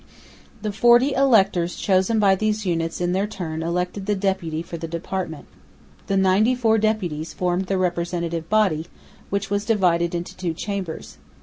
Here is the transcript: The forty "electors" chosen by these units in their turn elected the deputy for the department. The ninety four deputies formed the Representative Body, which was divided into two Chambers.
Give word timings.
The 0.63 0.71
forty 0.71 1.13
"electors" 1.13 1.75
chosen 1.75 2.19
by 2.19 2.33
these 2.33 2.65
units 2.65 2.99
in 2.99 3.11
their 3.11 3.27
turn 3.27 3.61
elected 3.61 4.07
the 4.07 4.15
deputy 4.15 4.63
for 4.63 4.75
the 4.75 4.87
department. 4.87 5.45
The 6.07 6.17
ninety 6.17 6.55
four 6.55 6.79
deputies 6.79 7.33
formed 7.33 7.67
the 7.67 7.77
Representative 7.77 8.49
Body, 8.49 8.87
which 9.29 9.51
was 9.51 9.63
divided 9.63 10.15
into 10.15 10.35
two 10.35 10.55
Chambers. 10.55 11.19